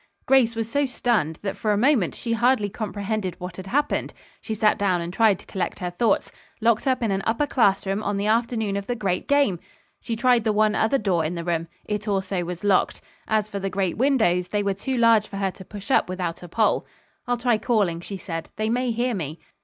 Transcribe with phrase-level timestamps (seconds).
[0.25, 4.15] Grace was so stunned that for a moment she hardly comprehended what had happened.
[4.41, 6.31] She sat down and tried to collect her thoughts.
[6.59, 9.59] Locked up in an upper classroom on the afternoon of the great game!
[9.99, 11.67] She tried the one other door in the room.
[11.85, 12.99] It also was locked.
[13.27, 16.41] As for the great windows, they were too large for her to push up without
[16.41, 16.83] a pole.
[17.27, 18.49] "I'll try calling," she said.
[18.55, 19.37] "They may hear me."